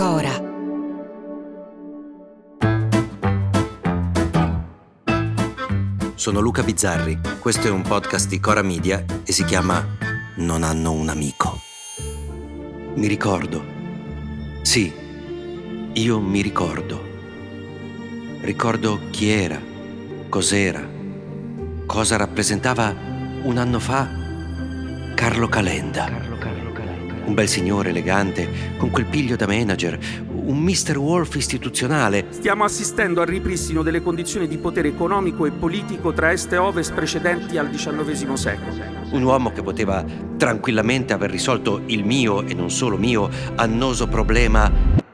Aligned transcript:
Cora. 0.00 0.32
Sono 6.14 6.40
Luca 6.40 6.62
Bizzarri, 6.62 7.20
questo 7.38 7.66
è 7.66 7.70
un 7.70 7.82
podcast 7.82 8.26
di 8.26 8.40
Cora 8.40 8.62
Media 8.62 9.04
e 9.26 9.30
si 9.30 9.44
chiama 9.44 9.84
Non 10.36 10.62
hanno 10.62 10.92
un 10.92 11.10
amico. 11.10 11.60
Mi 12.94 13.08
ricordo. 13.08 13.62
Sì, 14.62 14.90
io 15.92 16.20
mi 16.20 16.40
ricordo. 16.40 17.04
Ricordo 18.40 19.00
chi 19.10 19.28
era, 19.28 19.60
cos'era, 20.30 20.82
cosa 21.84 22.16
rappresentava 22.16 22.96
un 23.42 23.58
anno 23.58 23.78
fa 23.78 24.08
Carlo 25.14 25.46
Calenda. 25.48 26.29
Un 27.30 27.36
bel 27.36 27.46
signore 27.46 27.90
elegante, 27.90 28.74
con 28.76 28.90
quel 28.90 29.06
piglio 29.06 29.36
da 29.36 29.46
manager, 29.46 29.96
un 30.32 30.58
Mr. 30.58 30.98
Wolf 30.98 31.36
istituzionale. 31.36 32.26
Stiamo 32.30 32.64
assistendo 32.64 33.20
al 33.20 33.28
ripristino 33.28 33.84
delle 33.84 34.02
condizioni 34.02 34.48
di 34.48 34.58
potere 34.58 34.88
economico 34.88 35.46
e 35.46 35.52
politico 35.52 36.12
tra 36.12 36.32
est 36.32 36.52
e 36.52 36.56
ovest 36.56 36.92
precedenti 36.92 37.56
al 37.56 37.70
XIX 37.70 38.32
secolo. 38.32 38.74
Un 39.12 39.22
uomo 39.22 39.52
che 39.52 39.62
poteva 39.62 40.04
tranquillamente 40.36 41.12
aver 41.12 41.30
risolto 41.30 41.82
il 41.86 42.04
mio, 42.04 42.44
e 42.44 42.52
non 42.52 42.68
solo 42.68 42.96
mio, 42.96 43.30
annoso 43.54 44.08
problema. 44.08 44.68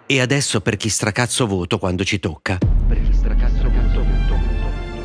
E 0.07 0.19
adesso 0.19 0.63
per 0.63 0.79
chi 0.79 0.89
stracazzo 0.89 1.47
voto 1.47 1.77
quando 1.77 2.03
ci 2.03 2.19
tocca. 2.19 2.76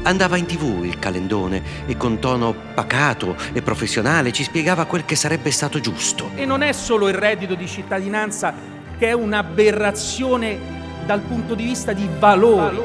Andava 0.03 0.35
in 0.35 0.47
tv 0.47 0.83
il 0.83 0.97
calendone 0.97 1.61
e 1.85 1.95
con 1.95 2.19
tono 2.19 2.55
pacato 2.73 3.35
e 3.53 3.61
professionale 3.61 4.31
ci 4.31 4.43
spiegava 4.43 4.85
quel 4.85 5.05
che 5.05 5.15
sarebbe 5.15 5.51
stato 5.51 5.79
giusto. 5.79 6.31
E 6.35 6.43
non 6.45 6.63
è 6.63 6.71
solo 6.71 7.07
il 7.07 7.13
reddito 7.13 7.53
di 7.53 7.67
cittadinanza 7.67 8.51
che 8.97 9.09
è 9.09 9.13
un'aberrazione 9.13 10.79
dal 11.05 11.21
punto 11.21 11.53
di 11.53 11.63
vista 11.63 11.93
di 11.93 12.07
valori. 12.17 12.77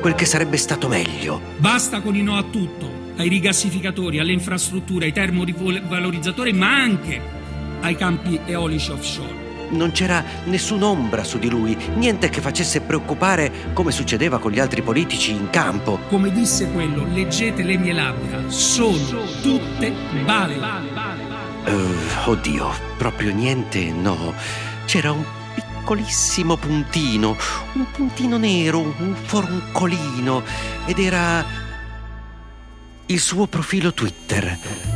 Quel 0.00 0.14
che 0.14 0.24
sarebbe 0.24 0.56
stato 0.56 0.88
meglio. 0.88 1.40
Basta 1.58 2.00
con 2.00 2.16
i 2.16 2.22
no 2.22 2.36
a 2.38 2.42
tutto, 2.44 2.90
ai 3.16 3.28
rigassificatori, 3.28 4.18
alle 4.18 4.32
infrastrutture, 4.32 5.04
ai 5.04 5.12
termovalorizzatori, 5.12 6.54
ma 6.54 6.76
anche 6.76 7.20
ai 7.80 7.94
campi 7.94 8.40
eolici 8.46 8.90
offshore. 8.90 9.47
Non 9.70 9.92
c'era 9.92 10.24
nessun'ombra 10.44 11.24
su 11.24 11.38
di 11.38 11.48
lui, 11.48 11.76
niente 11.94 12.28
che 12.30 12.40
facesse 12.40 12.80
preoccupare 12.80 13.52
come 13.74 13.90
succedeva 13.90 14.38
con 14.38 14.50
gli 14.50 14.58
altri 14.58 14.82
politici 14.82 15.32
in 15.32 15.50
campo. 15.50 15.98
Come 16.08 16.32
disse 16.32 16.70
quello, 16.70 17.04
leggete 17.06 17.62
le 17.62 17.76
mie 17.76 17.92
labbra, 17.92 18.48
sono 18.48 19.24
tutte 19.42 19.92
balle. 20.24 20.56
Uh, 21.66 22.30
oddio, 22.30 22.70
proprio 22.96 23.32
niente, 23.32 23.90
no. 23.92 24.32
C'era 24.86 25.12
un 25.12 25.24
piccolissimo 25.54 26.56
puntino, 26.56 27.36
un 27.74 27.90
puntino 27.90 28.38
nero, 28.38 28.80
un 28.80 29.14
foruncolino, 29.14 30.42
ed 30.86 30.98
era 30.98 31.44
il 33.06 33.20
suo 33.20 33.46
profilo 33.46 33.92
Twitter. 33.92 34.87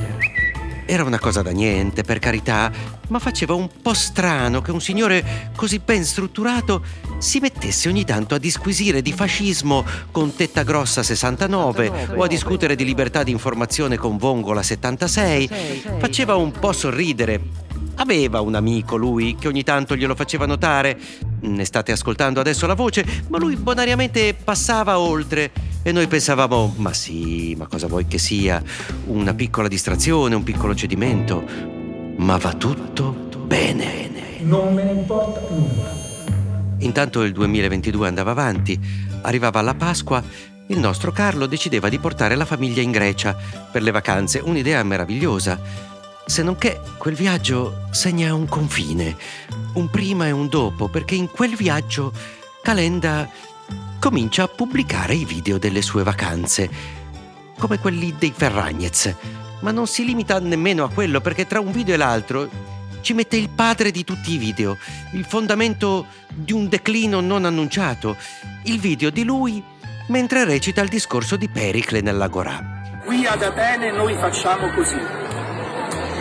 Era 0.92 1.04
una 1.04 1.18
cosa 1.18 1.40
da 1.40 1.52
niente, 1.52 2.02
per 2.02 2.18
carità, 2.18 2.70
ma 3.08 3.18
faceva 3.18 3.54
un 3.54 3.66
po' 3.80 3.94
strano 3.94 4.60
che 4.60 4.72
un 4.72 4.80
signore 4.82 5.50
così 5.56 5.78
ben 5.78 6.04
strutturato 6.04 6.84
si 7.16 7.38
mettesse 7.38 7.88
ogni 7.88 8.04
tanto 8.04 8.34
a 8.34 8.38
disquisire 8.38 9.00
di 9.00 9.10
fascismo 9.10 9.86
con 10.10 10.34
Tetta 10.36 10.64
Grossa 10.64 11.02
69 11.02 12.08
o 12.14 12.22
a 12.22 12.26
discutere 12.26 12.74
di 12.74 12.84
libertà 12.84 13.22
di 13.22 13.30
informazione 13.30 13.96
con 13.96 14.18
Vongola 14.18 14.62
76. 14.62 15.48
Faceva 15.98 16.34
un 16.34 16.50
po' 16.50 16.72
sorridere. 16.72 17.40
Aveva 17.94 18.42
un 18.42 18.54
amico 18.54 18.96
lui 18.96 19.34
che 19.34 19.48
ogni 19.48 19.62
tanto 19.62 19.96
glielo 19.96 20.14
faceva 20.14 20.44
notare. 20.44 20.98
Ne 21.40 21.64
state 21.64 21.92
ascoltando 21.92 22.38
adesso 22.38 22.66
la 22.66 22.74
voce, 22.74 23.02
ma 23.28 23.38
lui 23.38 23.56
bonariamente 23.56 24.34
passava 24.34 24.98
oltre 24.98 25.71
e 25.82 25.90
noi 25.90 26.06
pensavamo, 26.06 26.74
ma 26.76 26.92
sì, 26.92 27.54
ma 27.56 27.66
cosa 27.66 27.88
vuoi 27.88 28.06
che 28.06 28.18
sia? 28.18 28.62
Una 29.06 29.34
piccola 29.34 29.66
distrazione, 29.66 30.34
un 30.36 30.44
piccolo 30.44 30.74
cedimento. 30.74 31.44
Ma 32.18 32.36
va 32.36 32.52
tutto 32.54 33.10
bene. 33.46 34.38
Non 34.42 34.74
me 34.74 34.84
ne 34.84 34.92
importa 34.92 35.40
nulla. 35.50 35.92
Intanto 36.78 37.22
il 37.22 37.32
2022 37.32 38.08
andava 38.08 38.30
avanti, 38.30 38.78
arrivava 39.22 39.60
la 39.60 39.74
Pasqua, 39.74 40.22
il 40.66 40.78
nostro 40.78 41.10
Carlo 41.12 41.46
decideva 41.46 41.88
di 41.88 41.98
portare 41.98 42.34
la 42.36 42.44
famiglia 42.44 42.80
in 42.80 42.90
Grecia 42.90 43.36
per 43.70 43.82
le 43.82 43.90
vacanze, 43.90 44.40
un'idea 44.42 44.82
meravigliosa. 44.82 45.60
Se 46.24 46.42
non 46.42 46.56
che 46.56 46.80
quel 46.96 47.14
viaggio 47.14 47.88
segna 47.90 48.34
un 48.34 48.46
confine, 48.46 49.16
un 49.74 49.90
prima 49.90 50.26
e 50.26 50.30
un 50.30 50.48
dopo, 50.48 50.88
perché 50.88 51.16
in 51.16 51.28
quel 51.28 51.56
viaggio 51.56 52.12
Calenda 52.62 53.28
comincia 53.98 54.44
a 54.44 54.48
pubblicare 54.48 55.14
i 55.14 55.24
video 55.24 55.58
delle 55.58 55.82
sue 55.82 56.02
vacanze, 56.02 56.70
come 57.58 57.78
quelli 57.78 58.14
dei 58.18 58.32
Ferragnez, 58.34 59.14
ma 59.60 59.70
non 59.70 59.86
si 59.86 60.04
limita 60.04 60.38
nemmeno 60.40 60.84
a 60.84 60.90
quello, 60.90 61.20
perché 61.20 61.46
tra 61.46 61.60
un 61.60 61.70
video 61.70 61.94
e 61.94 61.98
l'altro 61.98 62.48
ci 63.00 63.12
mette 63.14 63.36
il 63.36 63.50
padre 63.50 63.90
di 63.90 64.04
tutti 64.04 64.32
i 64.32 64.38
video, 64.38 64.78
il 65.12 65.24
fondamento 65.24 66.06
di 66.32 66.52
un 66.52 66.68
declino 66.68 67.20
non 67.20 67.44
annunciato, 67.44 68.16
il 68.64 68.78
video 68.80 69.10
di 69.10 69.24
lui 69.24 69.62
mentre 70.08 70.44
recita 70.44 70.82
il 70.82 70.88
discorso 70.88 71.36
di 71.36 71.48
Pericle 71.48 72.00
nell'Agorà. 72.00 72.80
Qui 73.04 73.26
ad 73.26 73.42
Atene 73.42 73.90
noi 73.90 74.14
facciamo 74.14 74.70
così. 74.72 74.98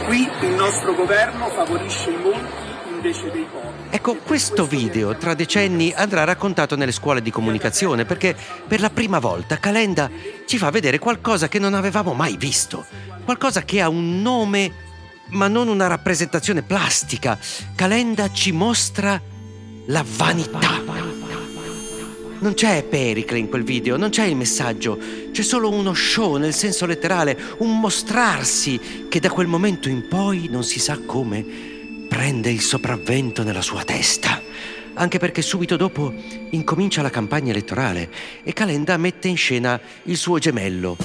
Qui 0.05 0.29
il 0.41 0.53
nostro 0.55 0.93
governo 0.93 1.47
favorisce 1.49 2.09
i 2.09 2.17
molti 2.17 2.71
invece 2.93 3.31
dei 3.31 3.45
pochi. 3.51 3.70
Ecco, 3.93 4.15
questo 4.15 4.65
video 4.65 5.17
tra 5.17 5.33
decenni 5.33 5.91
andrà 5.93 6.23
raccontato 6.23 6.77
nelle 6.77 6.93
scuole 6.93 7.21
di 7.21 7.29
comunicazione 7.29 8.05
perché 8.05 8.33
per 8.65 8.79
la 8.79 8.89
prima 8.89 9.19
volta 9.19 9.57
Calenda 9.57 10.09
ci 10.45 10.57
fa 10.57 10.69
vedere 10.69 10.97
qualcosa 10.97 11.49
che 11.49 11.59
non 11.59 11.73
avevamo 11.73 12.13
mai 12.13 12.37
visto, 12.37 12.85
qualcosa 13.25 13.63
che 13.63 13.81
ha 13.81 13.89
un 13.89 14.21
nome 14.21 14.71
ma 15.31 15.49
non 15.49 15.67
una 15.67 15.87
rappresentazione 15.87 16.61
plastica. 16.61 17.37
Calenda 17.75 18.31
ci 18.31 18.53
mostra 18.53 19.21
la 19.87 20.05
vanità. 20.15 20.59
Non 22.39 22.53
c'è 22.53 22.83
Pericle 22.83 23.39
in 23.39 23.49
quel 23.49 23.63
video, 23.63 23.97
non 23.97 24.09
c'è 24.09 24.23
il 24.23 24.37
messaggio, 24.37 24.97
c'è 25.33 25.43
solo 25.43 25.69
uno 25.69 25.93
show 25.93 26.37
nel 26.37 26.53
senso 26.53 26.85
letterale, 26.85 27.37
un 27.57 27.77
mostrarsi 27.77 29.05
che 29.09 29.19
da 29.19 29.29
quel 29.29 29.47
momento 29.47 29.89
in 29.89 30.07
poi 30.07 30.47
non 30.49 30.63
si 30.63 30.79
sa 30.79 30.97
come 31.05 31.70
prende 32.21 32.51
il 32.51 32.61
sopravvento 32.61 33.41
nella 33.41 33.63
sua 33.63 33.83
testa. 33.83 34.39
Anche 34.93 35.17
perché 35.17 35.41
subito 35.41 35.75
dopo 35.75 36.13
incomincia 36.51 37.01
la 37.01 37.09
campagna 37.09 37.49
elettorale 37.49 38.11
e 38.43 38.53
Calenda 38.53 38.95
mette 38.97 39.27
in 39.27 39.35
scena 39.35 39.81
il 40.03 40.15
suo 40.17 40.37
gemello. 40.37 40.97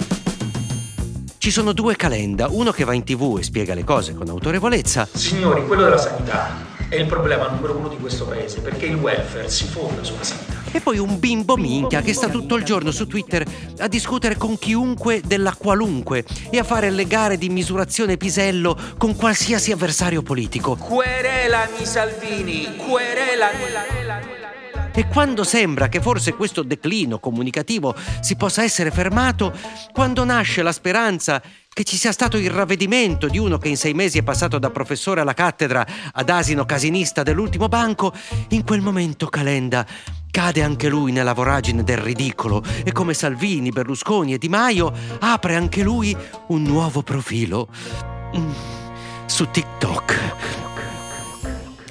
Ci 1.39 1.51
sono 1.51 1.73
due 1.73 1.97
Calenda, 1.97 2.49
uno 2.51 2.71
che 2.71 2.85
va 2.85 2.93
in 2.93 3.03
tv 3.03 3.39
e 3.39 3.43
spiega 3.43 3.73
le 3.73 3.83
cose 3.83 4.13
con 4.13 4.29
autorevolezza. 4.29 5.09
Signori, 5.11 5.65
quello 5.65 5.85
della 5.85 5.97
sanità 5.97 6.55
è 6.87 6.97
il 6.97 7.07
problema 7.07 7.49
numero 7.49 7.79
uno 7.79 7.89
di 7.89 7.97
questo 7.97 8.27
paese, 8.27 8.61
perché 8.61 8.85
il 8.85 8.97
welfare 8.97 9.49
si 9.49 9.65
fonda 9.65 10.05
sulla 10.05 10.23
sanità. 10.23 10.56
E 10.73 10.81
poi 10.81 10.99
un 10.99 11.19
bimbo 11.19 11.57
minchia 11.57 12.03
che 12.03 12.13
sta 12.13 12.29
tutto 12.29 12.57
il 12.57 12.65
giorno 12.65 12.91
su 12.91 13.07
Twitter 13.07 13.45
a 13.79 13.89
discutere 13.89 14.37
con 14.37 14.59
chiunque 14.59 15.23
della 15.25 15.55
qualunque 15.55 16.25
e 16.51 16.59
a 16.59 16.65
fare 16.65 16.91
le 16.91 17.07
gare 17.07 17.39
di 17.39 17.49
misurazione 17.49 18.17
pisello 18.17 18.77
con 18.99 19.17
qualsiasi 19.17 19.73
avversario 19.73 20.23
politico. 20.23 20.77
Querelami 20.77 21.85
Salvini, 21.85 22.77
querelami. 22.77 24.35
E 24.97 25.09
quando 25.09 25.45
sembra 25.45 25.89
che 25.89 26.01
forse 26.01 26.33
questo 26.33 26.63
declino 26.63 27.19
comunicativo 27.19 27.95
si 28.23 28.35
possa 28.35 28.63
essere 28.63 28.91
fermato, 28.91 29.53
quando 29.93 30.25
nasce 30.25 30.63
la 30.63 30.73
speranza 30.73 31.43
che 31.69 31.85
ci 31.85 31.99
sia 31.99 32.13
stato 32.13 32.39
il 32.39 32.49
ravvedimento 32.49 33.29
di 33.29 33.37
uno 33.37 33.59
che 33.59 33.69
in 33.69 33.77
sei 33.77 33.93
mesi 33.93 34.17
è 34.17 34.23
passato 34.23 34.59
da 34.59 34.71
professore 34.71 35.21
alla 35.21 35.35
cattedra 35.35 35.87
ad 36.13 36.31
asino 36.31 36.65
casinista 36.65 37.23
dell'ultimo 37.23 37.69
banco, 37.69 38.15
in 38.49 38.65
quel 38.65 38.81
momento 38.81 39.27
Calenda 39.27 39.87
cade 40.37 40.63
anche 40.63 40.91
lui 40.91 41.13
nella 41.13 41.33
voragine 41.33 41.83
del 41.83 41.97
ridicolo 41.97 42.63
e 42.85 42.93
come 42.93 43.15
Salvini, 43.15 43.71
Berlusconi 43.71 44.35
e 44.35 44.39
Di 44.39 44.51
Maio 44.51 44.93
apre 45.21 45.57
anche 45.57 45.83
lui 45.83 46.15
un 46.49 46.63
nuovo 46.63 47.01
profilo 47.01 47.69
mm, 48.37 48.51
su 49.25 49.51
TikTok 49.51 50.76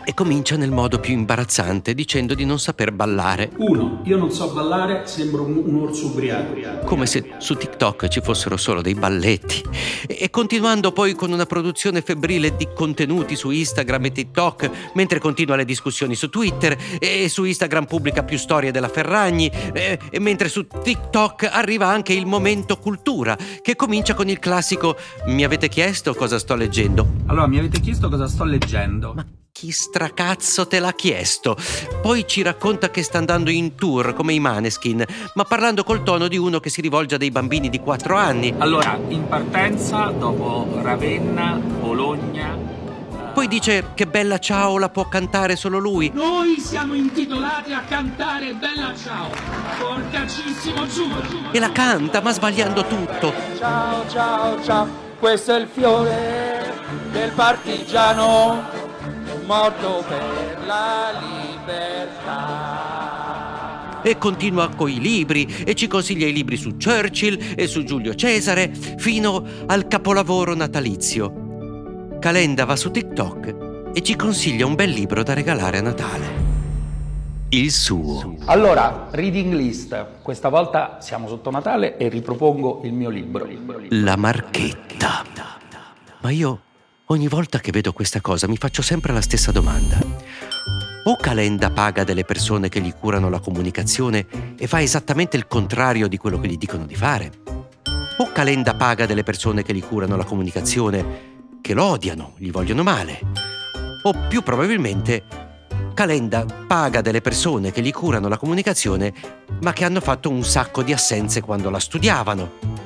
e 0.06 0.14
comincia 0.14 0.56
nel 0.56 0.72
modo 0.72 1.00
più 1.00 1.14
imbarazzante 1.14 1.94
dicendo 1.94 2.36
di 2.36 2.46
non 2.46 2.60
saper 2.60 2.92
ballare. 2.92 3.52
Uno, 3.58 4.02
io 4.06 4.18
non 4.18 4.32
so 4.32 4.52
ballare, 4.54 5.08
sembro 5.08 5.44
un, 5.44 5.62
un 5.66 5.76
orso 5.82 6.08
ubriaco. 6.08 6.86
Come 6.86 7.06
se 7.06 7.34
su 7.40 7.56
TikTok 7.56 8.08
ci 8.08 8.22
fossero 8.22 8.56
solo 8.56 8.82
dei 8.82 8.94
balletti. 8.94 9.64
E, 10.08 10.18
e 10.22 10.30
continuando 10.30 10.92
poi 10.92 11.16
con 11.16 11.32
una 11.32 11.46
produzione 11.46 12.02
febbrile 12.02 12.56
di 12.56 12.68
contenuti 12.74 13.36
su 13.36 13.50
Instagram 13.50 14.06
e 14.06 14.12
TikTok, 14.12 14.72
mentre 14.94 15.20
continua 15.20 15.56
le 15.56 15.66
discussioni 15.66 16.16
su 16.16 16.30
Twitter 16.30 16.78
e 17.00 17.28
su 17.28 17.44
Instagram 17.44 17.86
pubblica 17.86 18.24
più 18.24 18.38
storie 18.38 18.72
della 18.72 18.90
Ferragni, 18.90 19.52
e, 19.74 20.00
e 20.10 20.20
mentre 20.20 20.50
su 20.50 20.68
TikTok 20.68 21.50
arriva 21.52 21.88
anche 21.88 22.14
il 22.14 22.26
momento 22.26 22.78
cultura, 22.78 23.38
che 23.62 23.76
comincia 23.76 24.14
con 24.14 24.30
il 24.30 24.40
classico 24.40 24.96
Mi 25.26 25.44
avete 25.44 25.68
chiesto 25.70 26.14
cosa 26.14 26.38
sto 26.38 26.56
leggendo? 26.56 27.08
Allora, 27.26 27.48
mi 27.48 27.58
avete 27.58 27.80
chiesto 27.80 28.10
cosa 28.10 28.28
sto 28.28 28.44
leggendo. 28.44 29.14
Ma 29.14 29.26
chi 29.66 29.72
stracazzo 29.72 30.68
te 30.68 30.78
l'ha 30.80 30.94
chiesto? 30.94 31.58
Poi 32.00 32.28
ci 32.28 32.44
racconta 32.44 32.92
che 32.92 33.02
sta 33.02 33.18
andando 33.18 33.50
in 33.50 33.74
tour 33.74 34.14
come 34.14 34.34
i 34.34 34.40
Maneskin, 34.40 35.04
ma 35.34 35.44
parlando 35.44 35.84
col 35.84 36.04
tono 36.04 36.28
di 36.28 36.38
uno 36.38 36.60
che 36.60 36.70
si 36.70 36.82
rivolge 36.82 37.16
a 37.16 37.18
dei 37.18 37.32
bambini 37.32 37.70
di 37.70 37.80
4 37.80 38.16
anni. 38.16 38.54
Allora, 38.60 38.96
in 39.08 39.28
partenza, 39.28 40.14
dopo 40.16 40.68
Ravenna, 40.84 41.54
Bologna, 41.54 42.74
Poi 43.34 43.48
dice 43.48 43.88
che 43.96 44.06
Bella 44.06 44.38
Ciao 44.38 44.78
la 44.78 44.90
può 44.90 45.10
cantare 45.10 45.56
solo 45.56 45.80
lui. 45.80 46.10
Noi 46.14 46.58
siamo 46.60 46.94
intitolati 46.94 47.74
a 47.74 47.82
cantare 47.82 48.54
Bella 48.54 48.94
Ciao. 48.96 49.30
Porcacissimo 49.80 50.86
giù, 50.88 51.10
giù. 51.28 51.40
E 51.52 51.60
la 51.60 51.72
canta, 51.72 52.22
ma 52.22 52.32
sbagliando 52.32 52.86
tutto. 52.86 53.34
Ciao, 53.58 54.08
ciao, 54.10 54.64
ciao, 54.64 54.88
questo 55.20 55.56
è 55.56 55.60
il 55.60 55.68
fiore 55.68 56.74
del 57.12 57.32
partigiano 57.32 58.85
morto 59.46 60.04
per 60.08 60.64
la 60.66 61.12
libertà. 61.20 62.84
E 64.02 64.18
continua 64.18 64.70
coi 64.70 65.00
libri 65.00 65.46
e 65.66 65.76
ci 65.76 65.88
consiglia 65.88 66.28
i 66.28 66.34
libri 66.34 66.58
su 66.58 66.76
Churchill 66.78 67.54
e 67.56 67.68
su 67.68 67.84
Giulio 67.84 68.14
Cesare 68.16 68.72
fino 68.98 69.44
al 69.66 69.88
capolavoro 69.88 70.54
natalizio. 70.56 72.18
Calenda 72.20 72.66
va 72.66 72.76
su 72.76 72.92
TikTok 72.92 73.92
e 73.94 74.02
ci 74.02 74.16
consiglia 74.16 74.66
un 74.66 74.76
bel 74.76 74.90
libro 74.90 75.24
da 75.24 75.34
regalare 75.34 75.78
a 75.78 75.82
Natale. 75.82 76.44
Il 77.50 77.72
suo. 77.72 78.36
Allora, 78.46 79.08
reading 79.12 79.54
list. 79.54 80.22
Questa 80.22 80.50
volta 80.50 80.98
siamo 81.00 81.28
sotto 81.28 81.52
Natale 81.52 81.98
e 81.98 82.10
ripropongo 82.10 82.82
il 82.84 82.94
mio 82.94 83.10
libro. 83.10 83.48
La 83.90 84.16
marchetta. 84.16 85.24
Ma 86.22 86.30
io 86.32 86.60
ogni 87.08 87.28
volta 87.28 87.60
che 87.60 87.72
vedo 87.72 87.94
questa 87.94 88.22
cosa 88.22 88.48
mi 88.48 88.58
faccio 88.58 88.82
sempre 88.82 89.14
la 89.14 89.22
stessa 89.22 89.52
domanda. 89.52 90.00
O 91.04 91.18
Calenda 91.18 91.70
paga 91.70 92.04
delle 92.04 92.24
persone 92.24 92.70
che 92.70 92.82
gli 92.82 92.94
curano 92.94 93.30
la 93.30 93.40
comunicazione 93.40 94.26
e 94.58 94.66
fa 94.66 94.82
esattamente 94.82 95.38
il 95.38 95.46
contrario 95.46 96.08
di 96.08 96.18
quello 96.18 96.40
che 96.40 96.48
gli 96.48 96.58
dicono 96.58 96.86
di 96.86 96.96
fare? 96.96 97.32
O 98.18 98.32
Calenda 98.32 98.74
paga 98.74 99.06
delle 99.06 99.24
persone 99.24 99.62
che 99.62 99.74
gli 99.74 99.84
curano 99.84 100.16
la 100.16 100.24
comunicazione 100.24 101.34
che 101.62 101.74
lo 101.74 101.84
odiano, 101.86 102.34
gli 102.38 102.50
vogliono 102.50 102.82
male? 102.82 103.20
O 104.04 104.28
più 104.28 104.42
probabilmente 104.42 105.24
Calenda 105.94 106.46
paga 106.68 107.02
delle 107.02 107.22
persone 107.22 107.72
che 107.72 107.82
gli 107.82 107.92
curano 107.92 108.28
la 108.28 108.38
comunicazione 108.38 109.14
ma 109.62 109.74
che 109.74 109.86
hanno 109.86 110.02
fatto 110.02 110.30
un 110.30 110.44
sacco 110.44 110.82
di 110.82 110.92
assenze 110.92 111.42
quando 111.42 111.70
la 111.70 111.80
studiavano? 111.80 112.84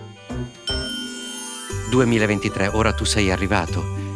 2023, 1.90 2.68
ora 2.68 2.94
tu 2.94 3.04
sei 3.04 3.32
arrivato. 3.32 4.09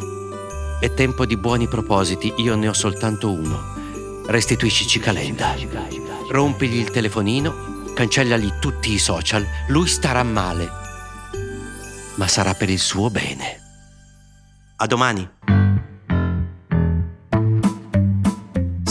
È 0.80 0.92
tempo 0.92 1.24
di 1.24 1.36
buoni 1.36 1.68
propositi, 1.68 2.32
io 2.38 2.54
ne 2.56 2.68
ho 2.68 2.72
soltanto 2.72 3.30
uno. 3.30 4.22
Restituiscici 4.26 4.98
Calenda. 4.98 5.54
Rompigli 6.30 6.78
il 6.78 6.90
telefonino, 6.90 7.92
cancellagli 7.94 8.58
tutti 8.60 8.92
i 8.92 8.98
social, 8.98 9.46
lui 9.68 9.86
starà 9.86 10.22
male. 10.22 10.68
Ma 12.16 12.28
sarà 12.28 12.54
per 12.54 12.70
il 12.70 12.78
suo 12.78 13.10
bene. 13.10 13.60
A 14.76 14.86
domani. 14.86 15.28